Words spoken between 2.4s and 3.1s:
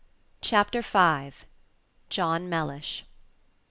MELLISH.